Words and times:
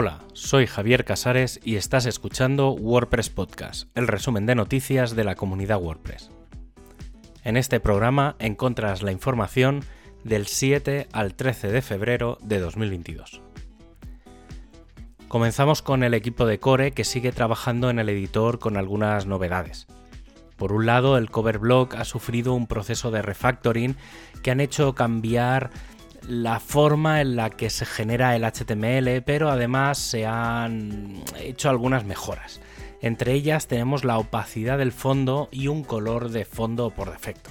Hola, 0.00 0.20
soy 0.32 0.68
Javier 0.68 1.04
Casares 1.04 1.58
y 1.64 1.74
estás 1.74 2.06
escuchando 2.06 2.70
WordPress 2.70 3.30
Podcast, 3.30 3.88
el 3.96 4.06
resumen 4.06 4.46
de 4.46 4.54
noticias 4.54 5.16
de 5.16 5.24
la 5.24 5.34
comunidad 5.34 5.82
WordPress. 5.82 6.30
En 7.42 7.56
este 7.56 7.80
programa 7.80 8.36
encontras 8.38 9.02
la 9.02 9.10
información 9.10 9.82
del 10.22 10.46
7 10.46 11.08
al 11.10 11.34
13 11.34 11.72
de 11.72 11.82
febrero 11.82 12.38
de 12.42 12.60
2022. 12.60 13.42
Comenzamos 15.26 15.82
con 15.82 16.04
el 16.04 16.14
equipo 16.14 16.46
de 16.46 16.60
Core 16.60 16.92
que 16.92 17.02
sigue 17.02 17.32
trabajando 17.32 17.90
en 17.90 17.98
el 17.98 18.08
editor 18.08 18.60
con 18.60 18.76
algunas 18.76 19.26
novedades. 19.26 19.88
Por 20.56 20.72
un 20.72 20.86
lado, 20.86 21.18
el 21.18 21.28
cover 21.28 21.58
block 21.58 21.96
ha 21.96 22.04
sufrido 22.04 22.54
un 22.54 22.68
proceso 22.68 23.10
de 23.10 23.22
refactoring 23.22 23.96
que 24.44 24.52
han 24.52 24.60
hecho 24.60 24.94
cambiar 24.94 25.70
la 26.26 26.60
forma 26.60 27.20
en 27.20 27.36
la 27.36 27.50
que 27.50 27.70
se 27.70 27.86
genera 27.86 28.34
el 28.34 28.44
HTML, 28.44 29.22
pero 29.24 29.50
además 29.50 29.98
se 29.98 30.26
han 30.26 31.22
hecho 31.38 31.70
algunas 31.70 32.04
mejoras. 32.04 32.60
Entre 33.00 33.32
ellas 33.32 33.68
tenemos 33.68 34.04
la 34.04 34.18
opacidad 34.18 34.78
del 34.78 34.92
fondo 34.92 35.48
y 35.52 35.68
un 35.68 35.84
color 35.84 36.30
de 36.30 36.44
fondo 36.44 36.90
por 36.90 37.10
defecto. 37.12 37.50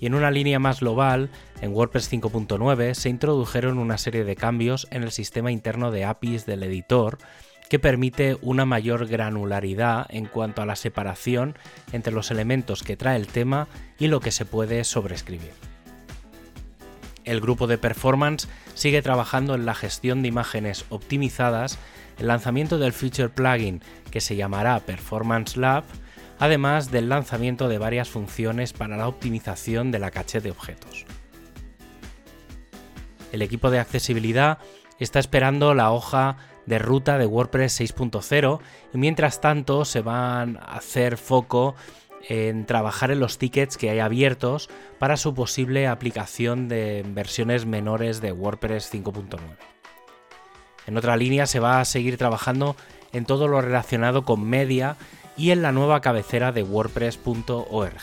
Y 0.00 0.06
en 0.06 0.14
una 0.14 0.30
línea 0.30 0.58
más 0.58 0.80
global, 0.80 1.30
en 1.60 1.72
WordPress 1.72 2.12
5.9 2.12 2.94
se 2.94 3.08
introdujeron 3.08 3.78
una 3.78 3.98
serie 3.98 4.24
de 4.24 4.36
cambios 4.36 4.86
en 4.90 5.02
el 5.02 5.12
sistema 5.12 5.52
interno 5.52 5.90
de 5.90 6.04
APIs 6.04 6.44
del 6.44 6.62
editor 6.64 7.18
que 7.68 7.78
permite 7.78 8.36
una 8.42 8.64
mayor 8.64 9.06
granularidad 9.06 10.06
en 10.10 10.26
cuanto 10.26 10.62
a 10.62 10.66
la 10.66 10.76
separación 10.76 11.56
entre 11.92 12.12
los 12.12 12.30
elementos 12.30 12.82
que 12.82 12.96
trae 12.96 13.16
el 13.16 13.26
tema 13.26 13.68
y 13.98 14.08
lo 14.08 14.20
que 14.20 14.30
se 14.30 14.44
puede 14.44 14.84
sobreescribir. 14.84 15.75
El 17.26 17.40
grupo 17.40 17.66
de 17.66 17.76
performance 17.76 18.48
sigue 18.74 19.02
trabajando 19.02 19.56
en 19.56 19.66
la 19.66 19.74
gestión 19.74 20.22
de 20.22 20.28
imágenes 20.28 20.86
optimizadas, 20.90 21.76
el 22.18 22.28
lanzamiento 22.28 22.78
del 22.78 22.92
feature 22.92 23.28
plugin 23.28 23.82
que 24.12 24.20
se 24.20 24.36
llamará 24.36 24.78
Performance 24.80 25.56
Lab, 25.56 25.82
además 26.38 26.92
del 26.92 27.08
lanzamiento 27.08 27.68
de 27.68 27.78
varias 27.78 28.08
funciones 28.08 28.72
para 28.72 28.96
la 28.96 29.08
optimización 29.08 29.90
de 29.90 29.98
la 29.98 30.12
caché 30.12 30.40
de 30.40 30.52
objetos. 30.52 31.04
El 33.32 33.42
equipo 33.42 33.70
de 33.70 33.80
accesibilidad 33.80 34.58
está 35.00 35.18
esperando 35.18 35.74
la 35.74 35.90
hoja 35.90 36.36
de 36.64 36.78
ruta 36.78 37.18
de 37.18 37.26
WordPress 37.26 37.80
6.0 37.80 38.60
y 38.94 38.98
mientras 38.98 39.40
tanto 39.40 39.84
se 39.84 40.00
van 40.00 40.58
a 40.58 40.76
hacer 40.76 41.16
foco 41.16 41.74
en 42.28 42.66
trabajar 42.66 43.10
en 43.10 43.20
los 43.20 43.38
tickets 43.38 43.76
que 43.76 43.90
hay 43.90 44.00
abiertos 44.00 44.68
para 44.98 45.16
su 45.16 45.34
posible 45.34 45.86
aplicación 45.86 46.68
de 46.68 47.04
versiones 47.08 47.66
menores 47.66 48.20
de 48.20 48.32
WordPress 48.32 48.92
5.9. 48.92 49.38
En 50.86 50.96
otra 50.96 51.16
línea 51.16 51.46
se 51.46 51.60
va 51.60 51.80
a 51.80 51.84
seguir 51.84 52.16
trabajando 52.16 52.76
en 53.12 53.24
todo 53.24 53.48
lo 53.48 53.60
relacionado 53.60 54.24
con 54.24 54.44
media 54.44 54.96
y 55.36 55.50
en 55.50 55.62
la 55.62 55.72
nueva 55.72 56.00
cabecera 56.00 56.52
de 56.52 56.62
wordpress.org. 56.62 58.00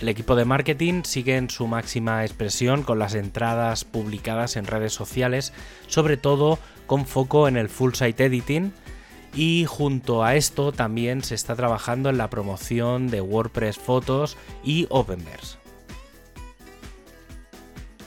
El 0.00 0.08
equipo 0.10 0.36
de 0.36 0.44
marketing 0.44 1.04
sigue 1.04 1.36
en 1.36 1.48
su 1.48 1.66
máxima 1.66 2.24
expresión 2.24 2.82
con 2.82 2.98
las 2.98 3.14
entradas 3.14 3.84
publicadas 3.84 4.56
en 4.56 4.66
redes 4.66 4.92
sociales, 4.92 5.54
sobre 5.86 6.18
todo 6.18 6.58
con 6.86 7.06
foco 7.06 7.48
en 7.48 7.56
el 7.56 7.70
full 7.70 7.94
site 7.94 8.26
editing, 8.26 8.72
y 9.34 9.64
junto 9.66 10.24
a 10.24 10.34
esto 10.34 10.72
también 10.72 11.22
se 11.22 11.34
está 11.34 11.54
trabajando 11.56 12.08
en 12.08 12.18
la 12.18 12.30
promoción 12.30 13.08
de 13.08 13.20
WordPress 13.20 13.78
Fotos 13.78 14.36
y 14.64 14.86
Openverse. 14.90 15.58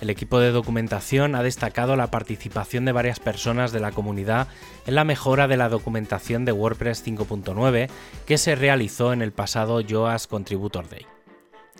El 0.01 0.09
equipo 0.09 0.39
de 0.39 0.51
documentación 0.51 1.35
ha 1.35 1.43
destacado 1.43 1.97
la 1.97 2.09
participación 2.09 2.85
de 2.85 2.93
varias 2.93 3.19
personas 3.19 3.73
de 3.73 3.81
la 3.81 3.91
comunidad 3.91 4.47
en 4.85 4.95
la 4.95 5.03
mejora 5.03 5.47
de 5.49 5.57
la 5.57 5.67
documentación 5.67 6.45
de 6.45 6.53
WordPress 6.53 7.05
5.9 7.05 7.89
que 8.25 8.37
se 8.37 8.55
realizó 8.55 9.11
en 9.11 9.21
el 9.21 9.33
pasado 9.33 9.81
Yoast 9.81 10.29
Contributor 10.29 10.87
Day. 10.89 11.05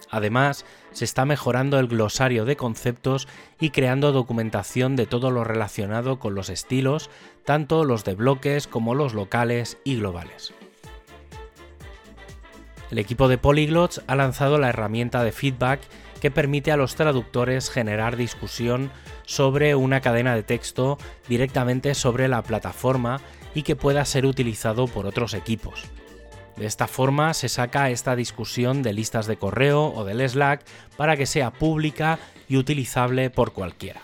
Además, 0.10 0.66
se 0.92 1.06
está 1.06 1.26
mejorando 1.26 1.80
el 1.80 1.88
glosario 1.88 2.46
de 2.46 2.56
conceptos 2.56 3.28
y 3.60 3.70
creando 3.70 4.12
documentación 4.12 4.96
de 4.96 5.06
todo 5.06 5.32
lo 5.32 5.44
relacionado 5.44 6.20
con 6.20 6.36
los 6.36 6.50
estilos, 6.50 7.10
tanto 7.46 7.84
los 7.84 8.04
de 8.04 8.16
bloques 8.16 8.68
como 8.68 8.96
los 8.96 9.14
locales 9.14 9.78
y 9.84 9.98
globales. 9.98 10.54
El 12.92 12.98
equipo 12.98 13.28
de 13.28 13.38
Polyglots 13.38 14.02
ha 14.08 14.16
lanzado 14.16 14.58
la 14.58 14.70
herramienta 14.70 15.24
de 15.24 15.32
feedback 15.32 15.82
que 16.20 16.32
permite 16.32 16.72
a 16.72 16.78
los 16.78 16.96
traductores 16.96 17.70
generar 17.70 18.18
discusión 18.18 18.92
sobre 19.26 19.76
una 19.76 20.02
cadena 20.02 20.36
de 20.36 20.44
texto 20.44 20.98
directamente 21.28 21.94
sobre 21.94 22.28
la 22.28 22.42
plataforma 22.42 23.22
y 23.54 23.64
que 23.64 23.76
pueda 23.76 24.04
ser 24.06 24.26
utilizado 24.26 24.88
por 24.88 25.06
otros 25.06 25.34
equipos. 25.34 25.86
De 26.60 26.66
esta 26.66 26.88
forma 26.88 27.34
se 27.34 27.48
saca 27.48 27.90
esta 27.90 28.18
discusión 28.18 28.84
de 28.84 28.92
listas 28.92 29.28
de 29.28 29.38
correo 29.38 29.94
o 29.96 30.04
del 30.04 30.28
Slack 30.28 30.66
para 30.98 31.16
que 31.16 31.26
sea 31.26 31.52
pública 31.52 32.20
y 32.50 32.58
utilizable 32.58 33.30
por 33.30 33.54
cualquiera. 33.54 34.02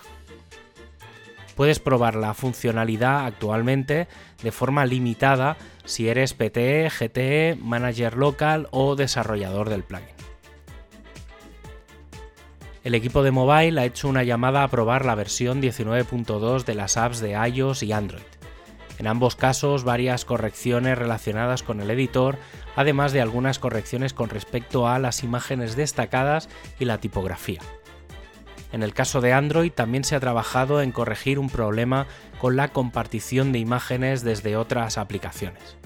Puedes 1.54 1.80
probar 1.80 2.16
la 2.16 2.32
funcionalidad 2.32 3.26
actualmente 3.26 4.08
de 4.42 4.52
forma 4.52 4.86
limitada 4.86 5.58
si 5.84 6.08
eres 6.08 6.32
PTE, 6.32 6.88
GTE, 6.88 7.58
manager 7.60 8.16
local 8.16 8.68
o 8.70 8.96
desarrollador 8.96 9.68
del 9.68 9.84
plugin. 9.84 10.08
El 12.84 12.94
equipo 12.94 13.22
de 13.22 13.32
mobile 13.32 13.78
ha 13.78 13.84
hecho 13.84 14.08
una 14.08 14.22
llamada 14.22 14.62
a 14.62 14.68
probar 14.68 15.04
la 15.04 15.14
versión 15.14 15.60
19.2 15.60 16.64
de 16.64 16.74
las 16.74 16.96
apps 16.96 17.20
de 17.20 17.32
iOS 17.32 17.82
y 17.82 17.92
Android. 17.92 18.35
En 18.98 19.06
ambos 19.06 19.36
casos, 19.36 19.84
varias 19.84 20.24
correcciones 20.24 20.96
relacionadas 20.96 21.62
con 21.62 21.80
el 21.80 21.90
editor, 21.90 22.38
además 22.76 23.12
de 23.12 23.20
algunas 23.20 23.58
correcciones 23.58 24.14
con 24.14 24.30
respecto 24.30 24.88
a 24.88 24.98
las 24.98 25.22
imágenes 25.22 25.76
destacadas 25.76 26.48
y 26.78 26.86
la 26.86 26.98
tipografía. 26.98 27.60
En 28.72 28.82
el 28.82 28.94
caso 28.94 29.20
de 29.20 29.32
Android 29.32 29.70
también 29.70 30.04
se 30.04 30.16
ha 30.16 30.20
trabajado 30.20 30.82
en 30.82 30.92
corregir 30.92 31.38
un 31.38 31.50
problema 31.50 32.06
con 32.40 32.56
la 32.56 32.68
compartición 32.68 33.52
de 33.52 33.58
imágenes 33.58 34.22
desde 34.22 34.56
otras 34.56 34.98
aplicaciones. 34.98 35.76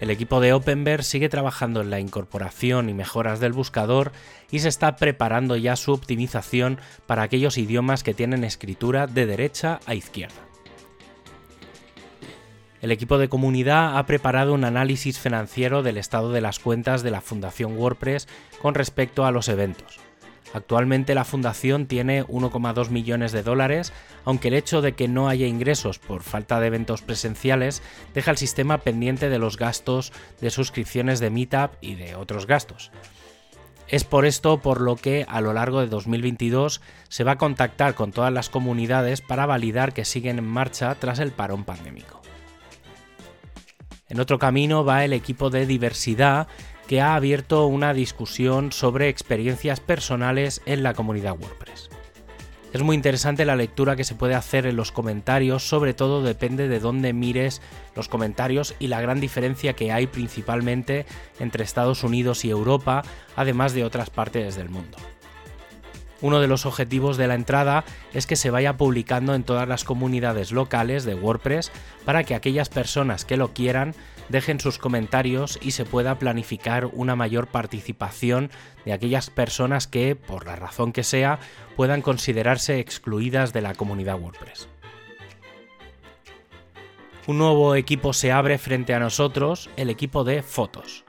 El 0.00 0.10
equipo 0.10 0.40
de 0.40 0.52
Openverse 0.52 1.10
sigue 1.10 1.28
trabajando 1.28 1.80
en 1.80 1.88
la 1.88 2.00
incorporación 2.00 2.88
y 2.88 2.94
mejoras 2.94 3.40
del 3.40 3.52
buscador 3.52 4.12
y 4.50 4.58
se 4.58 4.68
está 4.68 4.96
preparando 4.96 5.56
ya 5.56 5.76
su 5.76 5.92
optimización 5.92 6.78
para 7.06 7.22
aquellos 7.22 7.56
idiomas 7.56 8.02
que 8.02 8.12
tienen 8.12 8.44
escritura 8.44 9.06
de 9.06 9.24
derecha 9.26 9.80
a 9.86 9.94
izquierda. 9.94 10.53
El 12.84 12.92
equipo 12.92 13.16
de 13.16 13.30
comunidad 13.30 13.96
ha 13.96 14.04
preparado 14.04 14.52
un 14.52 14.62
análisis 14.62 15.18
financiero 15.18 15.82
del 15.82 15.96
estado 15.96 16.32
de 16.32 16.42
las 16.42 16.58
cuentas 16.58 17.02
de 17.02 17.10
la 17.10 17.22
Fundación 17.22 17.78
WordPress 17.78 18.28
con 18.60 18.74
respecto 18.74 19.24
a 19.24 19.30
los 19.30 19.48
eventos. 19.48 20.00
Actualmente 20.52 21.14
la 21.14 21.24
fundación 21.24 21.86
tiene 21.86 22.26
1,2 22.26 22.90
millones 22.90 23.32
de 23.32 23.42
dólares, 23.42 23.94
aunque 24.26 24.48
el 24.48 24.54
hecho 24.54 24.82
de 24.82 24.92
que 24.92 25.08
no 25.08 25.30
haya 25.30 25.46
ingresos 25.46 25.98
por 25.98 26.22
falta 26.22 26.60
de 26.60 26.66
eventos 26.66 27.00
presenciales 27.00 27.82
deja 28.12 28.32
el 28.32 28.36
sistema 28.36 28.76
pendiente 28.76 29.30
de 29.30 29.38
los 29.38 29.56
gastos 29.56 30.12
de 30.42 30.50
suscripciones 30.50 31.20
de 31.20 31.30
Meetup 31.30 31.70
y 31.80 31.94
de 31.94 32.16
otros 32.16 32.46
gastos. 32.46 32.90
Es 33.88 34.04
por 34.04 34.26
esto 34.26 34.58
por 34.58 34.82
lo 34.82 34.96
que 34.96 35.24
a 35.26 35.40
lo 35.40 35.54
largo 35.54 35.80
de 35.80 35.86
2022 35.86 36.82
se 37.08 37.24
va 37.24 37.32
a 37.32 37.38
contactar 37.38 37.94
con 37.94 38.12
todas 38.12 38.32
las 38.32 38.50
comunidades 38.50 39.22
para 39.22 39.46
validar 39.46 39.94
que 39.94 40.04
siguen 40.04 40.36
en 40.36 40.46
marcha 40.46 40.94
tras 40.96 41.18
el 41.18 41.32
parón 41.32 41.64
pandémico. 41.64 42.23
En 44.08 44.20
otro 44.20 44.38
camino 44.38 44.84
va 44.84 45.04
el 45.04 45.12
equipo 45.12 45.50
de 45.50 45.66
diversidad 45.66 46.46
que 46.86 47.00
ha 47.00 47.14
abierto 47.14 47.66
una 47.66 47.94
discusión 47.94 48.70
sobre 48.72 49.08
experiencias 49.08 49.80
personales 49.80 50.60
en 50.66 50.82
la 50.82 50.92
comunidad 50.92 51.38
WordPress. 51.38 51.88
Es 52.74 52.82
muy 52.82 52.96
interesante 52.96 53.44
la 53.44 53.54
lectura 53.54 53.94
que 53.94 54.02
se 54.02 54.16
puede 54.16 54.34
hacer 54.34 54.66
en 54.66 54.74
los 54.74 54.90
comentarios, 54.90 55.62
sobre 55.66 55.94
todo 55.94 56.22
depende 56.22 56.66
de 56.66 56.80
dónde 56.80 57.12
mires 57.12 57.62
los 57.94 58.08
comentarios 58.08 58.74
y 58.80 58.88
la 58.88 59.00
gran 59.00 59.20
diferencia 59.20 59.74
que 59.74 59.92
hay 59.92 60.08
principalmente 60.08 61.06
entre 61.38 61.62
Estados 61.62 62.02
Unidos 62.02 62.44
y 62.44 62.50
Europa, 62.50 63.02
además 63.36 63.74
de 63.74 63.84
otras 63.84 64.10
partes 64.10 64.56
del 64.56 64.70
mundo. 64.70 64.98
Uno 66.24 66.40
de 66.40 66.48
los 66.48 66.64
objetivos 66.64 67.18
de 67.18 67.28
la 67.28 67.34
entrada 67.34 67.84
es 68.14 68.26
que 68.26 68.36
se 68.36 68.48
vaya 68.48 68.78
publicando 68.78 69.34
en 69.34 69.42
todas 69.42 69.68
las 69.68 69.84
comunidades 69.84 70.52
locales 70.52 71.04
de 71.04 71.14
WordPress 71.14 71.70
para 72.06 72.24
que 72.24 72.34
aquellas 72.34 72.70
personas 72.70 73.26
que 73.26 73.36
lo 73.36 73.52
quieran 73.52 73.94
dejen 74.30 74.58
sus 74.58 74.78
comentarios 74.78 75.58
y 75.60 75.72
se 75.72 75.84
pueda 75.84 76.18
planificar 76.18 76.86
una 76.94 77.14
mayor 77.14 77.48
participación 77.48 78.50
de 78.86 78.94
aquellas 78.94 79.28
personas 79.28 79.86
que, 79.86 80.16
por 80.16 80.46
la 80.46 80.56
razón 80.56 80.94
que 80.94 81.04
sea, 81.04 81.40
puedan 81.76 82.00
considerarse 82.00 82.78
excluidas 82.78 83.52
de 83.52 83.60
la 83.60 83.74
comunidad 83.74 84.18
WordPress. 84.18 84.66
Un 87.26 87.36
nuevo 87.36 87.74
equipo 87.74 88.14
se 88.14 88.32
abre 88.32 88.56
frente 88.56 88.94
a 88.94 88.98
nosotros, 88.98 89.68
el 89.76 89.90
equipo 89.90 90.24
de 90.24 90.42
fotos. 90.42 91.04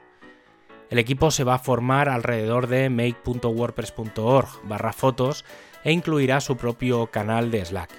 El 0.89 0.99
equipo 0.99 1.31
se 1.31 1.43
va 1.43 1.55
a 1.55 1.59
formar 1.59 2.09
alrededor 2.09 2.67
de 2.67 2.89
make.wordpress.org 2.89 4.47
barra 4.63 4.93
fotos, 4.93 5.45
e 5.83 5.91
incluirá 5.91 6.41
su 6.41 6.57
propio 6.57 7.07
canal 7.07 7.51
de 7.51 7.63
Slack. 7.63 7.91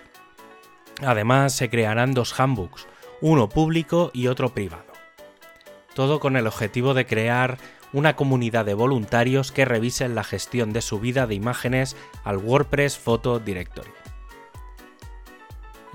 Además, 1.02 1.54
se 1.54 1.70
crearán 1.70 2.12
dos 2.12 2.38
handbooks, 2.38 2.86
uno 3.20 3.48
público 3.48 4.10
y 4.12 4.26
otro 4.26 4.52
privado. 4.52 4.92
Todo 5.94 6.20
con 6.20 6.36
el 6.36 6.46
objetivo 6.46 6.94
de 6.94 7.06
crear 7.06 7.58
una 7.92 8.16
comunidad 8.16 8.64
de 8.64 8.74
voluntarios 8.74 9.52
que 9.52 9.64
revisen 9.64 10.14
la 10.14 10.24
gestión 10.24 10.72
de 10.72 10.82
subida 10.82 11.26
de 11.26 11.36
imágenes 11.36 11.96
al 12.24 12.38
WordPress 12.38 12.98
Photo 12.98 13.38
Directory. 13.38 13.90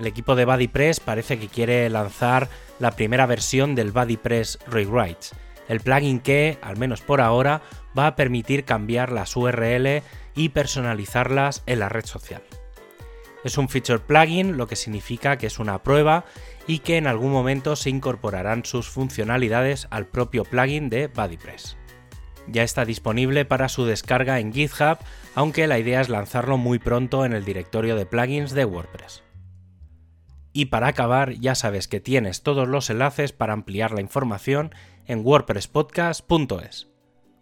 El 0.00 0.06
equipo 0.06 0.34
de 0.34 0.46
BuddyPress 0.46 0.98
parece 0.98 1.38
que 1.38 1.48
quiere 1.48 1.88
lanzar 1.90 2.48
la 2.78 2.92
primera 2.92 3.26
versión 3.26 3.74
del 3.74 3.92
BuddyPress 3.92 4.58
Rewrites, 4.66 5.32
el 5.72 5.80
plugin 5.80 6.20
que, 6.20 6.58
al 6.62 6.76
menos 6.76 7.00
por 7.00 7.20
ahora, 7.20 7.62
va 7.98 8.06
a 8.06 8.16
permitir 8.16 8.64
cambiar 8.64 9.10
las 9.10 9.36
URL 9.36 10.02
y 10.34 10.50
personalizarlas 10.50 11.62
en 11.66 11.80
la 11.80 11.88
red 11.88 12.04
social. 12.04 12.42
Es 13.44 13.58
un 13.58 13.68
feature 13.68 13.98
plugin, 13.98 14.56
lo 14.56 14.68
que 14.68 14.76
significa 14.76 15.36
que 15.36 15.48
es 15.48 15.58
una 15.58 15.82
prueba 15.82 16.24
y 16.66 16.78
que 16.78 16.96
en 16.96 17.06
algún 17.06 17.32
momento 17.32 17.74
se 17.74 17.90
incorporarán 17.90 18.64
sus 18.64 18.88
funcionalidades 18.88 19.88
al 19.90 20.06
propio 20.06 20.44
plugin 20.44 20.90
de 20.90 21.08
BuddyPress. 21.08 21.76
Ya 22.48 22.62
está 22.62 22.84
disponible 22.84 23.44
para 23.44 23.68
su 23.68 23.84
descarga 23.84 24.40
en 24.40 24.52
GitHub, 24.52 24.98
aunque 25.34 25.66
la 25.66 25.78
idea 25.78 26.00
es 26.00 26.08
lanzarlo 26.08 26.56
muy 26.56 26.78
pronto 26.78 27.24
en 27.24 27.32
el 27.32 27.44
directorio 27.44 27.96
de 27.96 28.06
plugins 28.06 28.52
de 28.52 28.64
WordPress. 28.64 29.22
Y 30.52 30.66
para 30.66 30.88
acabar, 30.88 31.32
ya 31.32 31.54
sabes 31.54 31.88
que 31.88 32.00
tienes 32.00 32.42
todos 32.42 32.68
los 32.68 32.90
enlaces 32.90 33.32
para 33.32 33.54
ampliar 33.54 33.92
la 33.92 34.02
información 34.02 34.74
en 35.06 35.24
wordpresspodcast.es. 35.24 36.88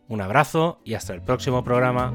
Un 0.09 0.21
abrazo 0.21 0.81
y 0.85 0.95
hasta 0.95 1.15
el 1.15 1.23
próximo 1.23 1.63
programa. 1.63 2.13